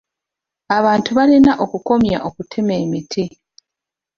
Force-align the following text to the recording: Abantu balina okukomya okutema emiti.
Abantu 0.77 1.09
balina 1.17 1.51
okukomya 1.63 2.17
okutema 2.27 2.73
emiti. 2.83 3.23